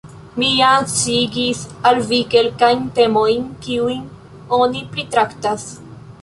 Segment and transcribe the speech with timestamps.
[0.43, 4.01] Mi jam sciigis al vi kelkajn temojn, kiujn
[4.59, 5.69] oni pritraktas.